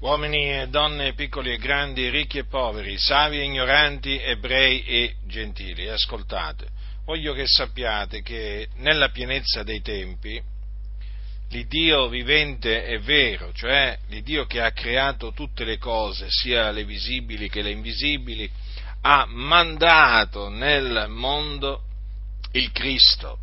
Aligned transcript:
uomini 0.00 0.60
e 0.60 0.68
donne, 0.68 1.14
piccoli 1.14 1.52
e 1.52 1.58
grandi, 1.58 2.10
ricchi 2.10 2.38
e 2.38 2.44
poveri, 2.44 2.98
savi 2.98 3.38
e 3.38 3.44
ignoranti, 3.44 4.20
ebrei 4.20 4.84
e 4.84 5.14
gentili. 5.26 5.88
Ascoltate, 5.88 6.68
voglio 7.04 7.32
che 7.32 7.46
sappiate 7.46 8.22
che 8.22 8.68
nella 8.76 9.08
pienezza 9.08 9.62
dei 9.62 9.80
tempi 9.80 10.40
l'Iddio 11.50 12.08
vivente 12.08 12.84
e 12.84 12.98
vero, 12.98 13.52
cioè 13.52 13.96
l'Iddio 14.08 14.46
che 14.46 14.60
ha 14.60 14.72
creato 14.72 15.32
tutte 15.32 15.64
le 15.64 15.78
cose, 15.78 16.26
sia 16.28 16.70
le 16.70 16.84
visibili 16.84 17.48
che 17.48 17.62
le 17.62 17.70
invisibili, 17.70 18.50
ha 19.02 19.24
mandato 19.26 20.48
nel 20.48 21.06
mondo 21.08 21.82
il 22.52 22.72
Cristo, 22.72 23.38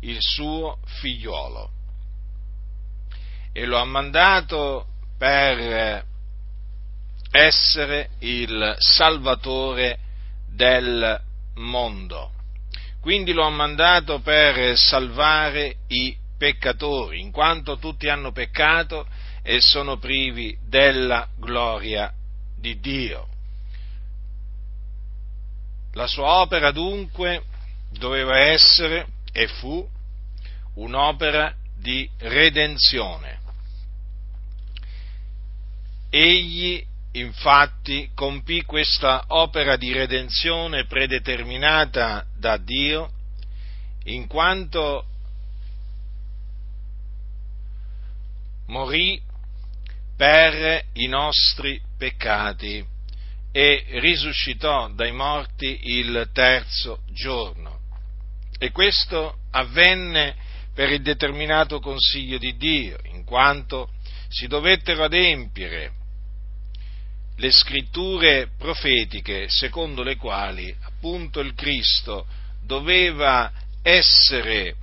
il 0.00 0.16
suo 0.18 0.78
figliuolo. 0.84 1.70
E 3.52 3.66
lo 3.66 3.78
ha 3.78 3.84
mandato 3.84 4.86
per 5.18 6.04
essere 7.30 8.10
il 8.20 8.74
Salvatore 8.78 9.98
del 10.48 11.20
mondo. 11.56 12.32
Quindi 13.00 13.32
lo 13.32 13.44
ha 13.44 13.50
mandato 13.50 14.20
per 14.20 14.76
salvare 14.76 15.76
i 15.88 16.16
peccatori, 16.36 17.20
in 17.20 17.30
quanto 17.30 17.78
tutti 17.78 18.08
hanno 18.08 18.32
peccato 18.32 19.06
e 19.42 19.60
sono 19.60 19.98
privi 19.98 20.56
della 20.66 21.28
gloria 21.36 22.12
di 22.56 22.78
Dio. 22.80 23.26
La 25.92 26.06
sua 26.06 26.40
opera 26.40 26.70
dunque 26.70 27.42
doveva 27.90 28.38
essere 28.38 29.06
e 29.32 29.48
fu 29.48 29.86
un'opera 30.74 31.52
di 31.76 32.08
redenzione. 32.18 33.37
Egli 36.10 36.82
infatti 37.12 38.10
compì 38.14 38.62
questa 38.64 39.24
opera 39.28 39.76
di 39.76 39.92
redenzione 39.92 40.86
predeterminata 40.86 42.26
da 42.36 42.56
Dio 42.56 43.10
in 44.04 44.26
quanto 44.26 45.04
morì 48.66 49.20
per 50.16 50.84
i 50.94 51.06
nostri 51.06 51.80
peccati 51.96 52.84
e 53.52 53.84
risuscitò 54.00 54.88
dai 54.90 55.12
morti 55.12 55.78
il 55.82 56.30
terzo 56.32 57.02
giorno. 57.10 57.80
E 58.58 58.70
questo 58.70 59.38
avvenne 59.50 60.34
per 60.74 60.90
il 60.90 61.02
determinato 61.02 61.80
consiglio 61.80 62.38
di 62.38 62.56
Dio, 62.56 62.98
in 63.04 63.24
quanto 63.24 63.90
si 64.28 64.46
dovettero 64.46 65.04
adempiere 65.04 65.92
le 67.38 67.52
scritture 67.52 68.50
profetiche 68.58 69.46
secondo 69.48 70.02
le 70.02 70.16
quali 70.16 70.74
appunto 70.82 71.38
il 71.40 71.54
Cristo 71.54 72.26
doveva 72.64 73.52
essere 73.82 74.74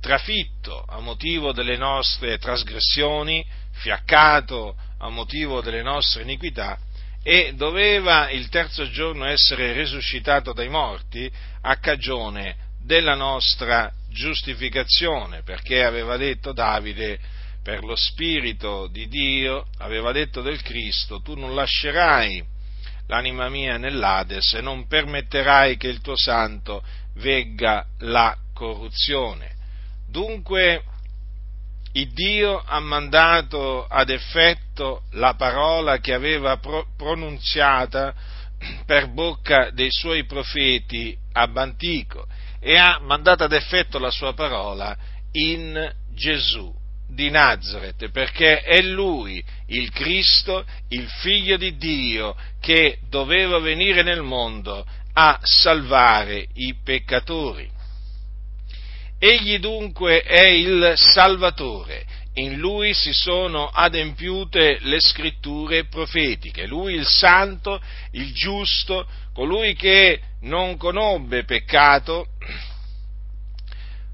trafitto 0.00 0.84
a 0.88 0.98
motivo 0.98 1.52
delle 1.52 1.76
nostre 1.76 2.38
trasgressioni, 2.38 3.46
fiaccato 3.70 4.74
a 4.98 5.08
motivo 5.08 5.60
delle 5.60 5.82
nostre 5.82 6.22
iniquità 6.22 6.76
e 7.22 7.52
doveva 7.54 8.28
il 8.30 8.48
terzo 8.48 8.90
giorno 8.90 9.24
essere 9.24 9.72
risuscitato 9.72 10.52
dai 10.52 10.68
morti 10.68 11.30
a 11.60 11.76
cagione 11.76 12.56
della 12.84 13.14
nostra 13.14 13.92
giustificazione, 14.10 15.42
perché 15.44 15.84
aveva 15.84 16.16
detto 16.16 16.52
Davide 16.52 17.20
per 17.62 17.84
lo 17.84 17.94
Spirito 17.94 18.88
di 18.88 19.06
Dio, 19.08 19.66
aveva 19.78 20.12
detto 20.12 20.42
del 20.42 20.62
Cristo, 20.62 21.20
tu 21.20 21.34
non 21.34 21.54
lascerai 21.54 22.44
l'anima 23.06 23.48
mia 23.48 23.76
nell'Ades 23.76 24.54
e 24.54 24.60
non 24.60 24.86
permetterai 24.86 25.76
che 25.76 25.88
il 25.88 26.00
tuo 26.00 26.16
santo 26.16 26.82
vegga 27.16 27.86
la 28.00 28.36
corruzione. 28.52 29.54
Dunque, 30.08 30.82
il 31.92 32.12
Dio 32.12 32.62
ha 32.64 32.80
mandato 32.80 33.86
ad 33.86 34.10
effetto 34.10 35.02
la 35.12 35.34
parola 35.34 35.98
che 35.98 36.14
aveva 36.14 36.56
pro- 36.56 36.86
pronunziata 36.96 38.14
per 38.86 39.08
bocca 39.12 39.70
dei 39.70 39.90
suoi 39.90 40.24
profeti 40.24 41.16
ab 41.32 41.56
antico 41.56 42.26
e 42.60 42.76
ha 42.76 42.98
mandato 43.00 43.44
ad 43.44 43.52
effetto 43.52 43.98
la 43.98 44.10
sua 44.10 44.32
parola 44.34 44.96
in 45.32 45.92
Gesù 46.14 46.80
di 47.08 47.30
Nazareth, 47.30 48.10
perché 48.10 48.60
è 48.60 48.80
lui, 48.82 49.42
il 49.68 49.90
Cristo, 49.90 50.64
il 50.88 51.08
figlio 51.08 51.56
di 51.56 51.76
Dio, 51.76 52.36
che 52.60 52.98
doveva 53.08 53.58
venire 53.58 54.02
nel 54.02 54.22
mondo 54.22 54.86
a 55.14 55.38
salvare 55.42 56.46
i 56.54 56.74
peccatori. 56.82 57.70
Egli 59.18 59.58
dunque 59.58 60.22
è 60.22 60.46
il 60.46 60.94
Salvatore, 60.96 62.04
in 62.34 62.56
lui 62.56 62.94
si 62.94 63.12
sono 63.12 63.68
adempiute 63.68 64.78
le 64.80 65.00
scritture 65.00 65.84
profetiche, 65.84 66.66
lui 66.66 66.94
il 66.94 67.06
santo, 67.06 67.80
il 68.12 68.32
giusto, 68.32 69.06
colui 69.34 69.74
che 69.74 70.20
non 70.40 70.76
conobbe 70.76 71.44
peccato, 71.44 72.28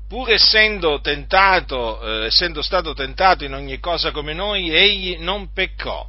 pur 0.08 0.30
essendo 0.30 1.00
tentato, 1.00 2.00
eh, 2.00 2.26
essendo 2.26 2.62
stato 2.62 2.94
tentato 2.94 3.44
in 3.44 3.52
ogni 3.52 3.78
cosa 3.78 4.10
come 4.10 4.32
noi, 4.32 4.70
egli 4.70 5.18
non 5.18 5.52
peccò. 5.52 6.08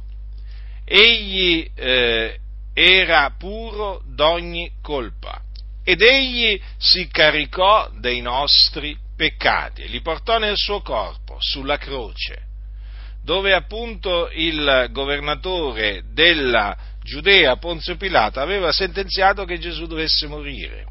Egli 0.84 1.70
eh, 1.74 2.38
era 2.72 3.34
puro 3.38 4.02
d'ogni 4.06 4.72
colpa 4.82 5.42
ed 5.84 6.02
egli 6.02 6.60
si 6.78 7.08
caricò 7.08 7.90
dei 7.98 8.20
nostri 8.20 8.96
peccati 9.16 9.82
e 9.82 9.86
li 9.88 10.00
portò 10.00 10.38
nel 10.38 10.56
suo 10.56 10.80
corpo 10.80 11.36
sulla 11.38 11.76
croce, 11.76 12.42
dove 13.22 13.52
appunto 13.52 14.30
il 14.32 14.88
governatore 14.90 16.04
della 16.12 16.76
Giudea, 17.02 17.56
Ponzio 17.56 17.96
Pilato, 17.96 18.40
aveva 18.40 18.72
sentenziato 18.72 19.44
che 19.44 19.58
Gesù 19.58 19.86
dovesse 19.86 20.26
morire 20.26 20.86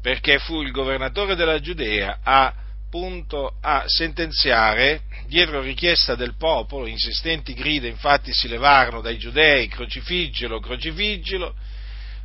perché 0.00 0.38
fu 0.38 0.62
il 0.62 0.70
governatore 0.70 1.34
della 1.34 1.60
Giudea 1.60 2.20
a, 2.22 2.52
appunto, 2.86 3.56
a 3.60 3.84
sentenziare, 3.86 5.02
dietro 5.26 5.60
richiesta 5.60 6.14
del 6.14 6.36
popolo, 6.36 6.86
insistenti 6.86 7.52
grida 7.52 7.86
infatti 7.86 8.32
si 8.32 8.48
levarono 8.48 9.00
dai 9.00 9.18
giudei, 9.18 9.68
crocifiggelo, 9.68 10.60
crocifiggelo, 10.60 11.54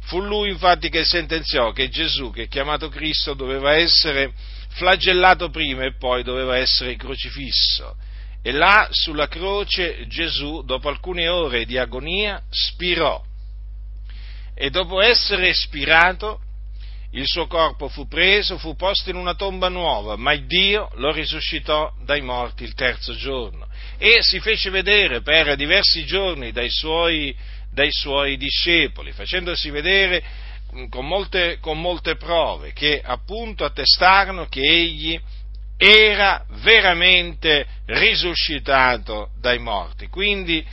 fu 0.06 0.22
lui 0.22 0.50
infatti 0.50 0.90
che 0.90 1.04
sentenziò 1.04 1.72
che 1.72 1.90
Gesù, 1.90 2.32
che 2.32 2.44
è 2.44 2.48
chiamato 2.48 2.90
Cristo, 2.90 3.34
doveva 3.34 3.74
essere 3.74 4.34
flagellato 4.70 5.50
prima 5.50 5.84
e 5.84 5.96
poi 5.98 6.24
doveva 6.24 6.58
essere 6.58 6.96
crocifisso. 6.96 7.96
E 8.42 8.52
là 8.52 8.88
sulla 8.92 9.28
croce 9.28 10.06
Gesù, 10.08 10.64
dopo 10.64 10.90
alcune 10.90 11.30
ore 11.30 11.66
di 11.66 11.78
agonia, 11.78 12.42
spirò. 12.50 13.22
E 14.56 14.70
dopo 14.70 15.02
essere 15.02 15.54
spirato, 15.54 16.40
il 17.14 17.28
suo 17.28 17.48
corpo 17.48 17.90
fu 17.90 18.08
preso, 18.08 18.58
fu 18.58 18.76
posto 18.76 19.10
in 19.10 19.16
una 19.16 19.36
tomba 19.36 19.70
nuova, 19.70 20.16
ma 20.16 20.36
Dio 20.36 20.90
lo 20.96 21.12
risuscitò 21.12 21.92
dai 22.04 22.22
morti 22.22 22.64
il 22.64 22.74
terzo 22.74 23.16
giorno 23.16 23.68
e 23.98 24.18
si 24.22 24.40
fece 24.40 24.70
vedere 24.70 25.22
per 25.22 25.56
diversi 25.56 26.06
giorni 26.06 26.52
dai 26.52 26.70
suoi, 26.70 27.36
dai 27.72 27.92
suoi 27.92 28.38
discepoli, 28.38 29.12
facendosi 29.12 29.70
vedere 29.70 30.24
con 30.90 31.06
molte, 31.06 31.60
con 31.60 31.80
molte 31.80 32.16
prove 32.16 32.74
che 32.74 33.00
appunto 33.04 33.64
attestarono 33.64 34.48
che 34.48 34.62
egli 34.62 35.20
era 35.78 36.44
veramente 36.62 37.68
risuscitato 37.86 39.30
dai 39.40 39.60
morti. 39.60 40.08
Quindi 40.08 40.66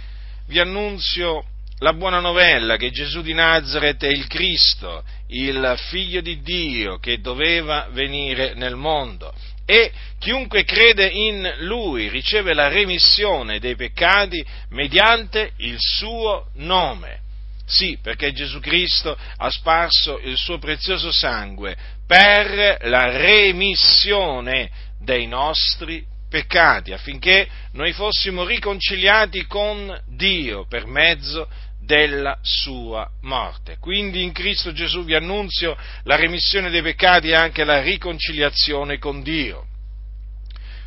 vi 0.47 0.59
annunzio 0.59 1.45
la 1.81 1.95
buona 1.95 2.21
novella 2.21 2.77
che 2.77 2.91
Gesù 2.91 3.23
di 3.23 3.33
Nazareth 3.33 4.05
è 4.05 4.09
il 4.09 4.27
Cristo, 4.27 5.03
il 5.29 5.75
figlio 5.89 6.21
di 6.21 6.43
Dio 6.43 6.99
che 6.99 7.21
doveva 7.21 7.89
venire 7.91 8.55
nel 8.55 8.77
mondo 8.77 9.33
e 9.65 9.91
chiunque 10.19 10.65
crede 10.65 11.07
in 11.07 11.55
lui 11.61 12.09
riceve 12.09 12.53
la 12.53 12.69
remissione 12.69 13.61
dei 13.61 13.77
peccati 13.77 14.45
mediante 14.71 15.53
il 15.59 15.77
suo 15.79 16.49
nome. 16.57 17.21
Sì, 17.65 17.97
perché 18.03 18.33
Gesù 18.33 18.59
Cristo 18.59 19.17
ha 19.37 19.49
sparso 19.49 20.19
il 20.19 20.37
suo 20.37 20.59
prezioso 20.59 21.13
sangue 21.13 21.77
per 22.07 22.79
la 22.89 23.17
remissione 23.17 24.71
dei 24.99 25.29
nostri 25.29 26.05
peccati, 26.29 26.93
affinché 26.93 27.49
noi 27.73 27.93
fossimo 27.93 28.45
riconciliati 28.45 29.47
con 29.47 29.97
Dio 30.09 30.67
per 30.67 30.87
mezzo 30.87 31.49
della 31.91 32.39
sua 32.41 33.11
morte. 33.23 33.79
Quindi 33.81 34.23
in 34.23 34.31
Cristo 34.31 34.73
Gesù 34.73 35.03
vi 35.03 35.17
annunzio 35.17 35.77
la 36.05 36.15
remissione 36.15 36.71
dei 36.71 36.83
peccati 36.83 37.31
e 37.31 37.35
anche 37.35 37.65
la 37.65 37.81
riconciliazione 37.81 38.99
con 38.99 39.25
Dio. 39.25 39.67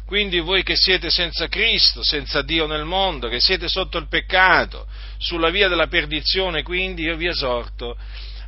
Quindi 0.06 0.40
voi 0.40 0.64
che 0.64 0.78
siete 0.78 1.10
senza 1.10 1.50
Cristo, 1.50 2.04
senza 2.04 2.42
Dio 2.42 2.68
nel 2.68 2.86
mondo, 2.86 3.28
che 3.28 3.42
siete 3.42 3.68
sotto 3.68 3.98
il 3.98 4.08
peccato, 4.08 4.88
sulla 5.18 5.50
via 5.50 5.68
della 5.68 5.88
perdizione, 5.88 6.64
quindi 6.64 7.04
io 7.04 7.18
vi 7.18 7.28
esorto 7.28 7.98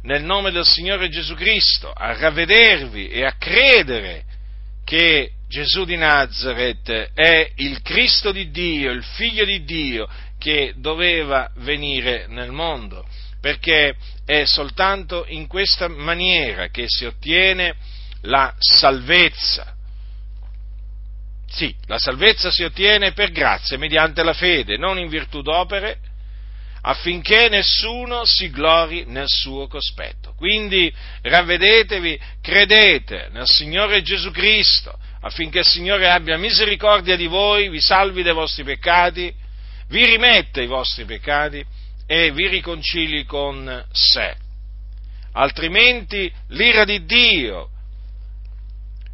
nel 0.03 0.23
nome 0.23 0.51
del 0.51 0.65
Signore 0.65 1.09
Gesù 1.09 1.33
Cristo 1.33 1.91
a 1.91 2.13
ravvedervi 2.13 3.09
e 3.09 3.25
a 3.25 3.35
credere 3.37 4.23
che 4.85 5.31
Gesù 5.49 5.83
di 5.83 5.97
Nazareth 5.97 7.11
è 7.13 7.51
il 7.55 7.81
Cristo 7.81 8.31
di 8.31 8.49
Dio, 8.49 8.91
il 8.91 9.03
Figlio 9.03 9.43
di 9.43 9.65
Dio 9.65 10.07
che 10.45 10.75
doveva 10.77 11.49
venire 11.55 12.27
nel 12.27 12.51
mondo, 12.51 13.03
perché 13.41 13.95
è 14.23 14.43
soltanto 14.45 15.25
in 15.27 15.47
questa 15.47 15.87
maniera 15.87 16.67
che 16.67 16.85
si 16.87 17.05
ottiene 17.05 17.73
la 18.21 18.53
salvezza. 18.59 19.73
Sì, 21.49 21.73
la 21.87 21.97
salvezza 21.97 22.51
si 22.51 22.61
ottiene 22.61 23.13
per 23.13 23.31
grazia, 23.31 23.79
mediante 23.79 24.21
la 24.21 24.33
fede, 24.33 24.77
non 24.77 24.99
in 24.99 25.09
virtù 25.09 25.41
d'opere, 25.41 25.97
affinché 26.81 27.49
nessuno 27.49 28.23
si 28.23 28.51
glori 28.51 29.05
nel 29.07 29.27
suo 29.27 29.65
cospetto. 29.65 30.35
Quindi 30.37 30.93
ravvedetevi, 31.23 32.19
credete 32.39 33.29
nel 33.31 33.47
Signore 33.47 34.03
Gesù 34.03 34.29
Cristo, 34.29 34.95
affinché 35.21 35.59
il 35.59 35.65
Signore 35.65 36.07
abbia 36.07 36.37
misericordia 36.37 37.15
di 37.15 37.25
voi, 37.25 37.67
vi 37.67 37.81
salvi 37.81 38.21
dai 38.21 38.35
vostri 38.35 38.63
peccati, 38.63 39.41
vi 39.87 40.05
rimetta 40.05 40.61
i 40.61 40.67
vostri 40.67 41.05
peccati 41.05 41.63
e 42.05 42.31
vi 42.31 42.47
riconcili 42.47 43.25
con 43.25 43.85
sé. 43.91 44.35
Altrimenti 45.33 46.31
l'ira 46.49 46.85
di 46.85 47.03
Dio 47.05 47.69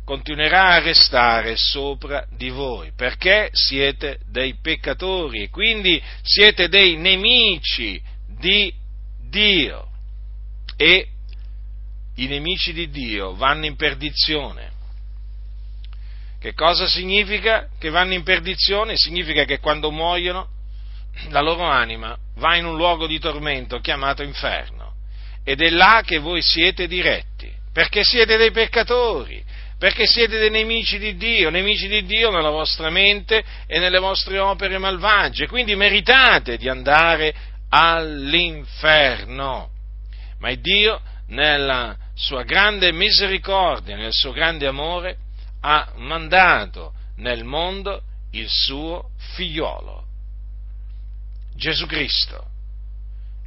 continuerà 0.06 0.74
a 0.74 0.80
restare 0.80 1.56
sopra 1.56 2.26
di 2.36 2.50
voi, 2.50 2.92
perché 2.96 3.50
siete 3.54 4.20
dei 4.30 4.56
peccatori 4.62 5.44
e 5.44 5.50
quindi 5.50 6.02
siete 6.22 6.68
dei 6.68 6.98
nemici 6.98 8.02
di 8.28 8.74
Dio. 9.30 9.88
E 10.76 11.08
i 12.16 12.28
nemici 12.28 12.74
di 12.74 12.90
Dio 12.90 13.36
vanno 13.36 13.66
in 13.66 13.76
perdizione. 13.76 14.70
Che 16.40 16.54
cosa 16.54 16.88
significa 16.88 17.70
che 17.80 17.90
vanno 17.90 18.14
in 18.14 18.24
perdizione? 18.24 18.98
Significa 18.98 19.46
che 19.46 19.60
quando 19.60 19.92
muoiono 19.92 20.50
la 21.30 21.42
loro 21.42 21.64
anima 21.64 22.18
va 22.36 22.56
in 22.56 22.66
un 22.66 22.76
luogo 22.76 23.08
di 23.08 23.20
tormento 23.20 23.80
chiamato 23.80 24.24
inferno. 24.24 24.94
Ed 25.44 25.62
è 25.62 25.70
là 25.70 26.04
che 26.06 26.20
voi 26.20 26.42
siete 26.42 26.88
diretti, 26.88 27.52
perché 27.74 28.04
siete 28.04 28.38
dei 28.38 28.52
peccatori, 28.52 29.44
perché 29.78 30.06
siete 30.06 30.38
dei 30.38 30.52
nemici 30.52 31.00
di 31.00 31.16
Dio, 31.16 31.50
nemici 31.50 31.88
di 31.88 32.06
Dio 32.06 32.30
nella 32.30 32.52
vostra 32.52 32.92
mente 32.92 33.44
e 33.66 33.80
nelle 33.80 33.98
vostre 33.98 34.38
opere 34.38 34.78
malvagie, 34.78 35.48
quindi 35.48 35.76
meritate 35.76 36.58
di 36.58 36.70
andare 36.70 37.34
all'inferno. 37.70 39.70
Ma 40.40 40.54
Dio, 40.54 41.02
nella 41.30 41.98
sua 42.14 42.44
grande 42.44 42.92
misericordia, 42.92 43.96
nel 43.96 44.14
suo 44.14 44.32
grande 44.32 44.68
amore, 44.68 45.18
ha 45.62 45.92
mandato 45.96 46.94
nel 47.18 47.44
mondo 47.44 48.04
il 48.32 48.48
suo 48.48 49.10
figliolo, 49.34 50.06
Gesù 51.56 51.86
Cristo, 51.86 52.46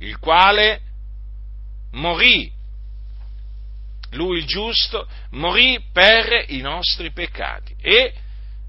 il 0.01 0.19
quale 0.19 0.81
morì 1.93 2.53
lui 4.15 4.39
il 4.39 4.47
giusto, 4.47 5.09
morì 5.31 5.83
per 5.93 6.45
i 6.49 6.61
nostri 6.61 7.11
peccati 7.11 7.75
e 7.81 8.13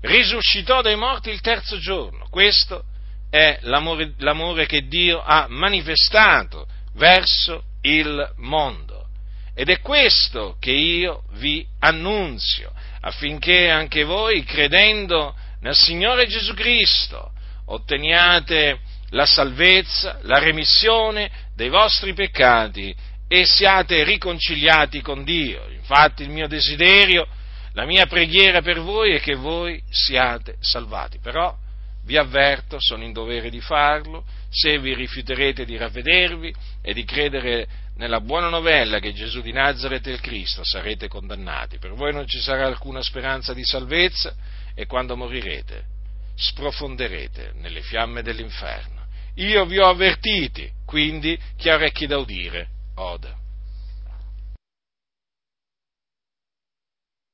risuscitò 0.02 0.82
dai 0.82 0.96
morti 0.96 1.30
il 1.30 1.42
terzo 1.42 1.78
giorno. 1.78 2.28
Questo 2.30 2.84
è 3.30 3.60
l'amore, 3.62 4.14
l'amore 4.18 4.66
che 4.66 4.88
Dio 4.88 5.22
ha 5.22 5.48
manifestato 5.50 6.68
verso 6.94 7.64
il 7.81 8.34
mondo. 8.38 9.08
Ed 9.54 9.70
è 9.70 9.80
questo 9.80 10.58
che 10.60 10.72
io 10.72 11.24
vi 11.34 11.66
annunzio, 11.80 12.74
affinché 13.02 13.70
anche 13.70 14.04
voi, 14.04 14.44
credendo 14.44 15.36
nel 15.62 15.76
Signore 15.76 16.28
Gesù 16.28 16.54
Cristo, 16.54 17.31
otteniate 17.68 18.80
la 19.16 19.26
salvezza, 19.26 20.20
la 20.24 20.40
remissione 20.40 21.32
dei 21.56 21.70
vostri 21.70 22.14
peccati 22.14 22.94
e 23.28 23.46
siate 23.46 24.04
riconciliati 24.04 25.02
con 25.02 25.24
Dio. 25.24 25.68
Infatti 25.70 26.22
il 26.24 26.30
mio 26.30 26.48
desiderio, 26.48 27.26
la 27.72 27.86
mia 27.86 28.06
preghiera 28.08 28.62
per 28.62 28.82
voi 28.82 29.14
è 29.14 29.22
che 29.22 29.36
voi 29.36 29.82
siate 29.90 30.58
salvati. 30.60 31.20
Però 31.20 31.56
vi 32.04 32.18
avverto, 32.18 32.78
sono 32.80 33.04
in 33.04 33.14
dovere 33.14 33.50
di 33.50 33.62
farlo, 33.62 34.26
se 34.50 34.78
vi 34.80 34.94
rifiuterete 34.94 35.66
di 35.66 35.78
ravvedervi 35.78 36.54
e 36.82 36.94
di 36.94 37.06
credere 37.06 37.68
nella 37.96 38.20
buona 38.20 38.50
novella 38.50 39.00
che 39.00 39.14
Gesù 39.14 39.42
di 39.42 39.54
Nazareth 39.54 40.08
è 40.08 40.12
il 40.12 40.20
Cristo, 40.20 40.64
sarete 40.66 41.08
condannati. 41.08 41.80
Per 41.80 41.94
voi 41.94 42.12
non 42.12 42.28
ci 42.28 42.40
sarà 42.40 42.66
alcuna 42.66 43.02
speranza 43.02 43.54
di 43.54 43.64
salvezza 43.64 44.36
e 44.76 44.86
quando 44.86 45.16
morirete 45.16 45.94
sprofonderete 46.36 47.54
nelle 47.56 47.82
fiamme 47.82 48.22
dell'inferno. 48.22 48.94
Io 49.36 49.66
vi 49.66 49.80
ho 49.80 49.88
avvertiti, 49.88 50.70
quindi 50.86 51.38
chi 51.58 51.70
ha 51.70 51.76
orecchi 51.76 52.08
da 52.08 52.18
udire 52.18 52.68
oda. 52.96 53.44